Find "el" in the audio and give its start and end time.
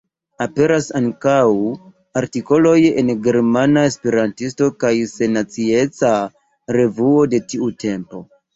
3.03-3.13